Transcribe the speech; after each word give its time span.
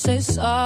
Say 0.00 0.18
I 0.38 0.59